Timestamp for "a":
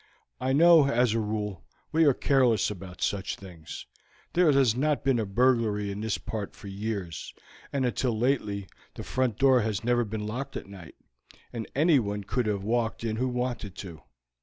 1.13-1.19, 5.19-5.27